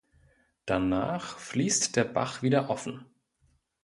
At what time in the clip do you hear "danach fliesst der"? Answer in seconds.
0.65-2.05